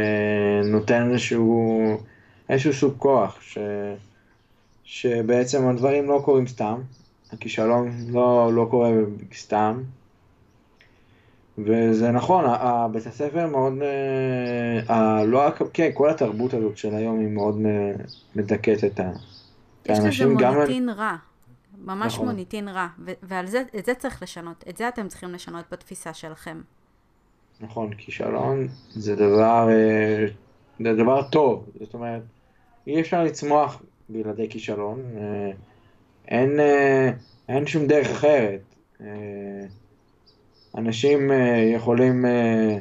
נותן 0.66 1.12
איזשהו, 1.12 1.82
איזשהו 2.50 2.74
סוג 2.74 2.94
כוח, 2.98 3.42
ש, 3.42 3.58
שבעצם 4.84 5.68
הדברים 5.68 6.06
לא 6.06 6.22
קורים 6.26 6.48
סתם, 6.48 6.82
הכישלון 7.32 8.08
לא, 8.10 8.54
לא 8.54 8.68
קורה 8.72 8.90
סתם. 9.34 9.84
וזה 11.58 12.12
נכון, 12.12 12.46
בית 12.92 13.08
הספר 13.08 13.48
מאוד, 13.48 13.74
אה, 14.90 15.24
לא, 15.26 15.40
רק- 15.40 15.62
כן, 15.74 15.90
כל 15.94 16.10
התרבות 16.10 16.54
הזאת 16.54 16.78
של 16.78 16.96
היום 16.96 17.20
היא 17.20 17.28
מאוד 17.28 17.58
אה, 17.66 17.92
מדכאת 18.36 18.84
את 18.84 19.00
ה- 19.00 19.12
את 19.84 19.90
יש 19.90 19.98
לזה 19.98 20.04
האנשים. 20.04 20.32
מוניטין 20.34 20.90
רע. 20.90 21.16
ממש 21.86 22.14
נכון. 22.14 22.26
מוניטין 22.28 22.68
רע. 22.70 22.88
ועל 23.24 23.46
זה, 23.48 23.64
את 23.78 23.86
זה 23.86 23.94
צריך 23.94 24.24
לשנות. 24.24 24.64
את 24.70 24.78
זה 24.78 24.88
אתם 24.88 25.08
צריכים 25.08 25.30
לשנות 25.34 25.66
בתפיסה 25.72 26.14
שלכם. 26.14 26.62
נכון, 27.62 27.94
כישלון 27.98 28.68
זה 28.90 29.16
דבר, 29.16 29.68
אה, 29.70 30.26
זה 30.84 30.94
דבר 30.94 31.22
טוב, 31.30 31.70
זאת 31.80 31.94
אומרת, 31.94 32.22
אי 32.88 33.02
אפשר 33.02 33.24
לצמוח 33.24 33.82
בלעדי 34.10 34.50
כישלון, 34.50 35.02
אין, 36.28 36.60
אין 37.50 37.68
שום 37.68 37.88
דרך 37.88 38.08
אחרת. 38.08 38.60
אנשים 40.78 41.32
אה, 41.32 41.72
יכולים, 41.76 42.26
אה, 42.26 42.78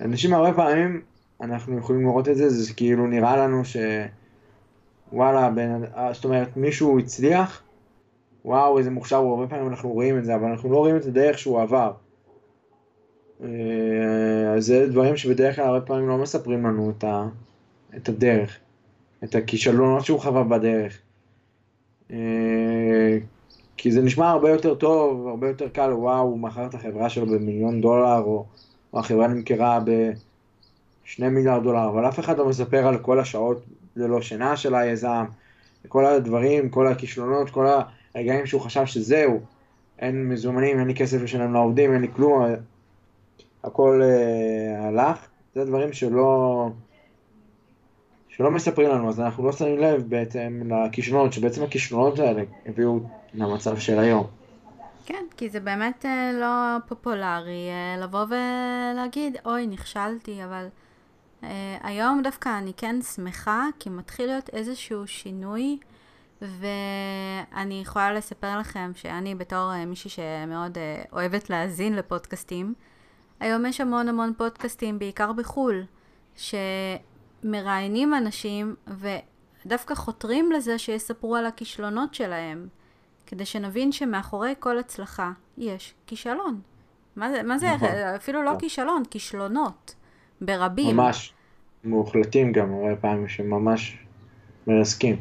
אנשים 0.00 0.34
הרבה 0.34 0.52
פעמים, 0.52 1.02
אנחנו 1.40 1.78
יכולים 1.78 2.02
לראות 2.02 2.28
את 2.28 2.36
זה, 2.36 2.48
זה 2.48 2.74
כאילו 2.74 3.06
נראה 3.06 3.36
לנו 3.36 3.64
ש... 3.64 3.76
וואלה, 5.12 5.50
בן, 5.50 5.84
אה, 5.96 6.12
זאת 6.12 6.24
אומרת, 6.24 6.56
מישהו 6.56 6.98
הצליח, 6.98 7.62
וואו, 8.44 8.78
איזה 8.78 8.90
מוכשר 8.90 9.16
הוא, 9.16 9.30
הרבה 9.30 9.46
פעמים 9.46 9.68
אנחנו 9.68 9.92
רואים 9.92 10.18
את 10.18 10.24
זה, 10.24 10.34
אבל 10.34 10.48
אנחנו 10.48 10.72
לא 10.72 10.76
רואים 10.76 10.96
את 10.96 11.04
הדרך 11.04 11.38
שהוא 11.38 11.60
עבר. 11.60 11.92
אז 14.56 14.66
זה 14.66 14.86
דברים 14.88 15.16
שבדרך 15.16 15.56
כלל 15.56 15.64
הרבה 15.64 15.80
פעמים 15.80 16.08
לא 16.08 16.18
מספרים 16.18 16.66
לנו 16.66 16.90
את, 16.90 17.04
ה, 17.04 17.28
את 17.96 18.08
הדרך, 18.08 18.58
את 19.24 19.34
הכישלונות 19.34 20.04
שהוא 20.04 20.20
חווה 20.20 20.44
בדרך. 20.44 20.98
כי 23.76 23.92
זה 23.92 24.02
נשמע 24.02 24.30
הרבה 24.30 24.50
יותר 24.50 24.74
טוב, 24.74 25.28
הרבה 25.28 25.48
יותר 25.48 25.68
קל, 25.68 25.92
וואו, 25.92 26.22
הוא 26.22 26.38
מכר 26.38 26.66
את 26.66 26.74
החברה 26.74 27.08
שלו 27.08 27.26
במיליון 27.26 27.80
דולר, 27.80 28.18
או, 28.18 28.44
או 28.92 28.98
החברה 28.98 29.26
נמכרה 29.26 29.80
בשני 29.84 31.28
מיליארד 31.28 31.62
דולר, 31.62 31.88
אבל 31.88 32.08
אף 32.08 32.20
אחד 32.20 32.38
לא 32.38 32.48
מספר 32.48 32.86
על 32.86 32.98
כל 32.98 33.20
השעות 33.20 33.62
ללא 33.96 34.22
שינה 34.22 34.56
של 34.56 34.74
היזם, 34.74 35.24
כל 35.88 36.06
הדברים, 36.06 36.68
כל 36.68 36.86
הכישלונות, 36.86 37.50
כל 37.50 37.66
הרגעים 38.14 38.46
שהוא 38.46 38.60
חשב 38.60 38.86
שזהו, 38.86 39.40
אין 39.98 40.28
מזומנים, 40.28 40.78
אין 40.78 40.86
לי 40.86 40.94
כסף 40.94 41.22
לשלם 41.22 41.52
לעובדים, 41.52 41.92
אין 41.92 42.00
לי 42.00 42.08
כלום, 42.16 42.44
הכל 43.64 44.00
אה, 44.02 44.88
הלך, 44.88 45.26
זה 45.54 45.64
דברים 45.64 45.92
שלא, 45.92 46.68
שלא 48.28 48.50
מספרים 48.50 48.88
לנו, 48.88 49.08
אז 49.08 49.20
אנחנו 49.20 49.46
לא 49.46 49.52
שמים 49.52 49.78
לב 49.78 50.04
בעצם 50.08 50.62
לכישלונות, 50.70 51.32
שבעצם 51.32 51.62
הכישלונות 51.62 52.18
האלה 52.18 52.42
הביאו 52.66 53.00
למצב 53.36 53.78
של 53.78 53.98
היום. 53.98 54.26
כן, 55.06 55.24
כי 55.36 55.48
זה 55.48 55.60
באמת 55.60 56.06
אה, 56.06 56.30
לא 56.32 56.78
פופולרי 56.88 57.68
אה, 57.70 58.02
לבוא 58.02 58.24
ולהגיד, 58.28 59.36
אוי, 59.44 59.66
נכשלתי, 59.66 60.44
אבל 60.44 60.66
אה, 61.42 61.78
היום 61.82 62.22
דווקא 62.22 62.58
אני 62.58 62.72
כן 62.76 63.02
שמחה, 63.02 63.66
כי 63.78 63.90
מתחיל 63.90 64.26
להיות 64.26 64.50
איזשהו 64.52 65.06
שינוי, 65.06 65.78
ואני 66.42 67.80
יכולה 67.82 68.12
לספר 68.12 68.58
לכם 68.58 68.92
שאני 68.94 69.34
בתור 69.34 69.84
מישהי 69.86 70.10
שמאוד 70.10 70.78
אוהבת 71.12 71.50
להאזין 71.50 71.96
לפודקאסטים, 71.96 72.74
היום 73.40 73.66
יש 73.66 73.80
המון 73.80 74.08
המון 74.08 74.32
פודקאסטים, 74.36 74.98
בעיקר 74.98 75.32
בחו"ל, 75.32 75.84
שמראיינים 77.44 78.14
אנשים 78.14 78.74
ודווקא 78.86 79.94
חותרים 79.94 80.52
לזה 80.52 80.78
שיספרו 80.78 81.36
על 81.36 81.46
הכישלונות 81.46 82.14
שלהם, 82.14 82.68
כדי 83.26 83.44
שנבין 83.44 83.92
שמאחורי 83.92 84.54
כל 84.58 84.78
הצלחה 84.78 85.32
יש 85.58 85.94
כישלון. 86.06 86.60
מה 87.16 87.30
זה, 87.30 87.42
מה 87.42 87.58
זה 87.58 87.74
נכון. 87.74 87.88
אפילו 87.88 88.42
לא 88.42 88.50
כן. 88.50 88.58
כישלון, 88.58 89.02
כישלונות. 89.10 89.94
ברבים. 90.40 90.96
ממש 90.96 91.32
מוחלטים 91.84 92.52
גם 92.52 92.74
הרבה 92.74 92.96
פעמים 92.96 93.28
שממש 93.28 93.98
מרסקים. 94.66 95.16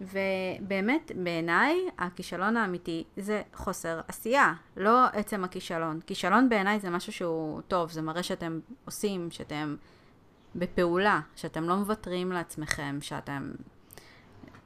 ובאמת, 0.00 1.12
בעיניי, 1.14 1.76
הכישלון 1.98 2.56
האמיתי 2.56 3.04
זה 3.16 3.42
חוסר 3.54 4.00
עשייה, 4.08 4.54
לא 4.76 5.04
עצם 5.12 5.44
הכישלון. 5.44 6.00
כישלון 6.06 6.48
בעיניי 6.48 6.80
זה 6.80 6.90
משהו 6.90 7.12
שהוא 7.12 7.60
טוב, 7.68 7.90
זה 7.90 8.02
מראה 8.02 8.22
שאתם 8.22 8.60
עושים, 8.84 9.30
שאתם 9.30 9.76
בפעולה, 10.56 11.20
שאתם 11.36 11.64
לא 11.64 11.76
מוותרים 11.76 12.32
לעצמכם, 12.32 12.98
שאתם... 13.00 13.52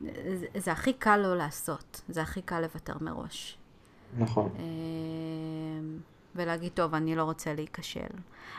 זה, 0.00 0.46
זה 0.56 0.72
הכי 0.72 0.92
קל 0.92 1.16
לא 1.16 1.36
לעשות, 1.36 2.00
זה 2.08 2.22
הכי 2.22 2.42
קל 2.42 2.60
לוותר 2.60 2.94
מראש. 3.00 3.58
נכון. 4.18 4.50
אמ, 4.58 5.98
ולהגיד, 6.34 6.72
טוב, 6.72 6.94
אני 6.94 7.16
לא 7.16 7.22
רוצה 7.22 7.54
להיכשל. 7.54 8.08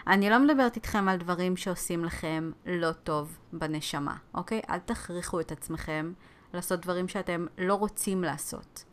אני 0.07 0.29
לא 0.29 0.39
מדברת 0.39 0.75
איתכם 0.75 1.09
על 1.09 1.17
דברים 1.17 1.57
שעושים 1.57 2.05
לכם 2.05 2.51
לא 2.65 2.91
טוב 2.91 3.37
בנשמה, 3.53 4.17
אוקיי? 4.33 4.61
אל 4.69 4.79
תכריחו 4.79 5.39
את 5.39 5.51
עצמכם 5.51 6.13
לעשות 6.53 6.79
דברים 6.79 7.07
שאתם 7.07 7.45
לא 7.57 7.75
רוצים 7.75 8.23
לעשות. 8.23 8.83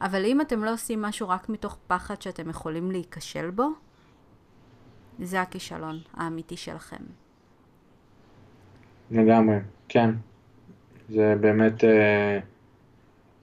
אבל 0.00 0.24
אם 0.24 0.40
אתם 0.40 0.64
לא 0.64 0.72
עושים 0.72 1.02
משהו 1.02 1.28
רק 1.28 1.48
מתוך 1.48 1.78
פחד 1.86 2.22
שאתם 2.22 2.50
יכולים 2.50 2.90
להיכשל 2.90 3.50
בו, 3.50 3.68
זה 5.18 5.40
הכישלון 5.40 6.00
האמיתי 6.14 6.56
שלכם. 6.56 7.04
לגמרי, 9.10 9.56
כן. 9.88 10.10
זה 11.14 11.34
באמת 11.40 11.84
אה, 11.84 12.38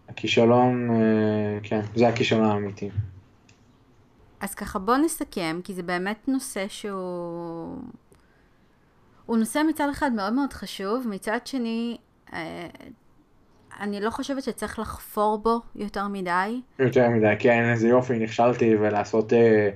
הכישלון, 0.09 0.89
אה, 0.91 1.59
כן, 1.63 1.81
זה 1.95 2.07
הכישלון 2.07 2.45
האמיתי. 2.45 2.89
אז 4.39 4.55
ככה 4.55 4.79
בואו 4.79 4.97
נסכם, 4.97 5.59
כי 5.63 5.73
זה 5.73 5.83
באמת 5.83 6.27
נושא 6.27 6.65
שהוא... 6.67 7.77
הוא 9.25 9.37
נושא 9.37 9.61
מצד 9.69 9.87
אחד 9.91 10.11
מאוד 10.13 10.33
מאוד 10.33 10.53
חשוב, 10.53 11.07
מצד 11.09 11.39
שני, 11.45 11.97
אה, 12.33 12.67
אני 13.79 14.01
לא 14.01 14.09
חושבת 14.09 14.43
שצריך 14.43 14.79
לחפור 14.79 15.37
בו 15.37 15.59
יותר 15.75 16.07
מדי. 16.07 16.61
יותר 16.79 17.09
מדי, 17.09 17.33
כן, 17.39 17.69
איזה 17.71 17.87
יופי, 17.87 18.19
נכשלתי, 18.19 18.75
ולעשות 18.75 19.33
אה, 19.33 19.69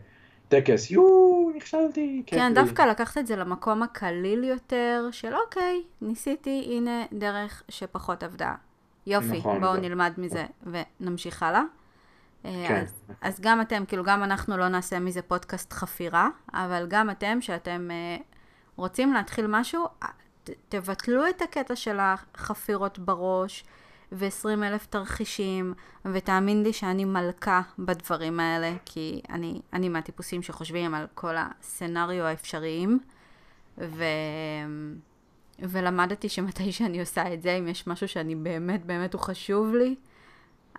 טקס, 0.47 0.91
יואו, 0.91 1.22
נכשלתי. 1.55 2.23
כיף 2.25 2.39
כן, 2.39 2.47
לי. 2.49 2.53
דווקא 2.55 2.81
לקחת 2.81 3.17
את 3.17 3.27
זה 3.27 3.35
למקום 3.35 3.83
הקליל 3.83 4.43
יותר, 4.43 5.07
של 5.11 5.33
אוקיי, 5.45 5.83
ניסיתי, 6.01 6.69
הנה 6.77 7.05
דרך 7.13 7.63
שפחות 7.69 8.23
עבדה. 8.23 8.55
יופי, 9.07 9.37
נכון, 9.39 9.59
בואו 9.59 9.73
זה- 9.73 9.81
נלמד 9.81 10.13
מזה 10.17 10.45
ונמשיך 10.63 11.43
הלאה. 11.43 11.61
אה, 12.45 12.65
כן. 12.67 12.81
אז, 12.81 12.93
אז 13.21 13.39
גם 13.41 13.61
אתם, 13.61 13.83
כאילו 13.87 14.03
גם 14.03 14.23
אנחנו 14.23 14.57
לא 14.57 14.67
נעשה 14.67 14.99
מזה 14.99 15.21
פודקאסט 15.21 15.73
חפירה, 15.73 16.29
אבל 16.53 16.85
גם 16.89 17.09
אתם, 17.09 17.41
שאתם 17.41 17.87
אה, 17.91 18.17
רוצים 18.75 19.13
להתחיל 19.13 19.45
משהו, 19.49 19.85
ת, 20.43 20.49
תבטלו 20.69 21.29
את 21.29 21.41
הקטע 21.41 21.75
של 21.75 21.97
החפירות 22.01 22.99
בראש 22.99 23.63
ו-20 24.13 24.63
אלף 24.63 24.85
תרחישים, 24.85 25.73
ותאמין 26.05 26.63
לי 26.63 26.73
שאני 26.73 27.05
מלכה 27.05 27.61
בדברים 27.79 28.39
האלה, 28.39 28.73
כי 28.85 29.21
אני, 29.29 29.61
אני 29.73 29.89
מהטיפוסים 29.89 30.43
שחושבים 30.43 30.93
על 30.93 31.05
כל 31.13 31.35
הסצנריו 31.37 32.25
האפשריים, 32.25 32.99
ו... 33.77 34.03
ולמדתי 35.59 36.29
שמתי 36.29 36.71
שאני 36.71 36.99
עושה 36.99 37.33
את 37.33 37.41
זה, 37.41 37.51
אם 37.51 37.67
יש 37.67 37.87
משהו 37.87 38.07
שאני 38.07 38.35
באמת 38.35 38.85
באמת 38.85 39.13
הוא 39.13 39.21
חשוב 39.21 39.75
לי, 39.75 39.95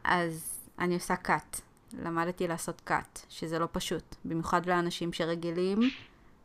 אז 0.04 0.60
אני 0.78 0.94
עושה 0.94 1.14
cut. 1.24 1.60
למדתי 2.02 2.48
לעשות 2.48 2.82
cut, 2.88 3.18
שזה 3.28 3.58
לא 3.58 3.68
פשוט, 3.72 4.14
במיוחד 4.24 4.66
לאנשים 4.66 5.12
שרגילים 5.12 5.78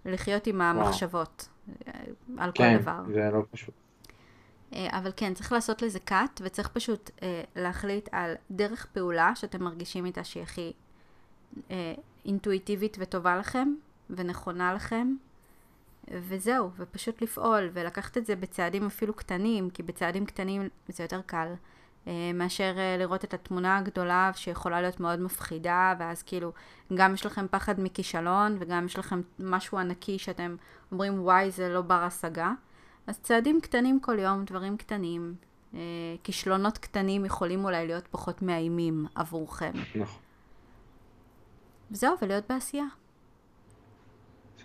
לחיות 0.06 0.47
עם 0.47 0.62
המחשבות 0.62 1.49
אה, 1.88 1.93
על 2.38 2.52
כל 2.52 2.58
כן, 2.58 2.78
דבר. 2.78 3.02
זה 3.13 3.30
לא 3.34 3.41
פשוט. 3.52 3.73
אה, 4.73 4.88
אבל 4.99 5.12
כן, 5.15 5.34
צריך 5.34 5.51
לעשות 5.51 5.82
לזה 5.82 5.99
cut, 6.10 6.41
וצריך 6.41 6.67
פשוט 6.67 7.10
אה, 7.23 7.43
להחליט 7.55 8.10
על 8.12 8.34
דרך 8.51 8.86
פעולה 8.86 9.36
שאתם 9.36 9.63
מרגישים 9.63 10.05
איתה 10.05 10.23
שהיא 10.23 10.43
הכי 10.43 10.73
אה, 11.71 11.93
אינטואיטיבית 12.25 12.97
וטובה 12.99 13.38
לכם, 13.38 13.73
ונכונה 14.10 14.73
לכם, 14.73 15.15
וזהו, 16.12 16.69
ופשוט 16.77 17.21
לפעול, 17.21 17.69
ולקחת 17.73 18.17
את 18.17 18.25
זה 18.25 18.36
בצעדים 18.36 18.86
אפילו 18.86 19.13
קטנים, 19.13 19.69
כי 19.69 19.84
בצעדים 19.84 20.25
קטנים 20.25 20.69
זה 20.88 21.03
יותר 21.03 21.21
קל, 21.25 21.53
מאשר 22.34 22.75
לראות 22.99 23.23
את 23.23 23.34
התמונה 23.34 23.77
הגדולה 23.77 24.32
שיכולה 24.36 24.82
להיות 24.82 24.99
מאוד 24.99 25.19
מפחידה, 25.19 25.93
ואז 25.99 26.23
כאילו, 26.23 26.51
גם 26.93 27.13
יש 27.13 27.25
לכם 27.25 27.45
פחד 27.51 27.79
מכישלון, 27.79 28.58
וגם 28.60 28.86
יש 28.86 28.99
לכם 28.99 29.21
משהו 29.39 29.77
ענקי 29.77 30.19
שאתם 30.19 30.55
אומרים, 30.91 31.23
וואי, 31.23 31.51
זה 31.51 31.69
לא 31.69 31.82
בר 31.82 32.03
השגה. 32.03 32.51
אז 33.10 33.19
צעדים 33.19 33.62
קטנים 33.62 34.00
כל 34.00 34.19
יום, 34.19 34.45
דברים 34.45 34.78
קטנים, 34.78 35.36
אה, 35.74 35.80
כישלונות 36.24 36.78
קטנים 36.78 37.26
יכולים 37.26 37.65
אולי 37.65 37.88
להיות 37.88 38.08
פחות 38.08 38.41
מאיימים 38.41 39.06
עבורכם. 39.15 39.72
נכון. 39.95 40.22
זהו, 41.91 42.15
ולהיות 42.22 42.43
בעשייה. 42.50 42.84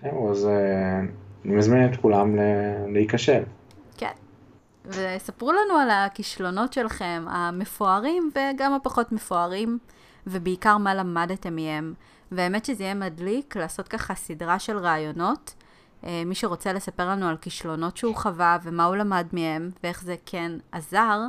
זהו, 0.02 0.30
אז 0.30 0.46
אה, 0.46 1.00
אני 1.44 1.56
מזמין 1.56 1.92
את 1.92 2.00
כולם 2.00 2.36
ל- 2.36 2.92
להיכשל. 2.92 3.42
כן. 3.96 4.12
וספרו 4.84 5.52
לנו 5.52 5.74
על 5.74 5.90
הכישלונות 5.90 6.72
שלכם, 6.72 7.24
המפוארים 7.28 8.30
וגם 8.34 8.72
הפחות 8.72 9.12
מפוארים, 9.12 9.78
ובעיקר 10.26 10.78
מה 10.78 10.94
למדתם 10.94 11.56
מהם. 11.56 11.94
והאמת 12.32 12.64
שזה 12.64 12.84
יהיה 12.84 12.94
מדליק 12.94 13.56
לעשות 13.56 13.88
ככה 13.88 14.14
סדרה 14.14 14.58
של 14.58 14.78
רעיונות. 14.78 15.54
אה, 16.04 16.22
מי 16.26 16.34
שרוצה 16.34 16.72
לספר 16.72 17.08
לנו 17.08 17.28
על 17.28 17.36
כישלונות 17.36 17.96
שהוא 17.96 18.16
חווה 18.16 18.58
ומה 18.62 18.84
הוא 18.84 18.96
למד 18.96 19.26
מהם 19.32 19.70
ואיך 19.82 20.02
זה 20.02 20.16
כן 20.26 20.52
עזר, 20.72 21.20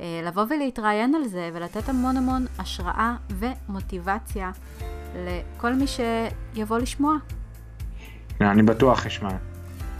אה, 0.00 0.20
לבוא 0.24 0.44
ולהתראיין 0.50 1.14
על 1.14 1.26
זה 1.26 1.50
ולתת 1.54 1.88
המון 1.88 2.16
המון 2.16 2.46
השראה 2.58 3.16
ומוטיבציה 3.30 4.50
לכל 5.14 5.74
מי 5.74 5.84
שיבוא 5.86 6.78
לשמוע. 6.78 7.16
אני 8.40 8.62
בטוח 8.62 9.06
אשמע, 9.06 9.30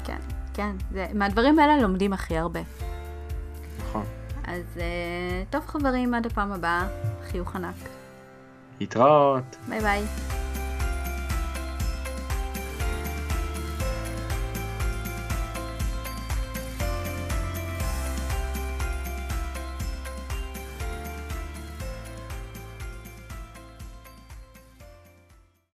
כן, 0.04 0.18
כן. 0.54 0.76
זה, 0.90 1.06
מהדברים 1.14 1.58
האלה 1.58 1.82
לומדים 1.82 2.12
הכי 2.12 2.38
הרבה. 2.38 2.60
נכון. 3.78 4.04
אז 4.44 4.62
אה, 4.76 5.42
טוב 5.50 5.66
חברים, 5.66 6.14
עד 6.14 6.26
הפעם 6.26 6.52
הבאה, 6.52 6.88
חיוך 7.30 7.56
ענק. 7.56 7.74
להתראות. 8.80 9.56
ביי 9.68 9.80
ביי. 9.80 10.37